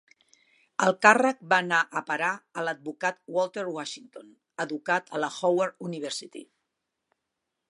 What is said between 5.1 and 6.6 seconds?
a la Howard University.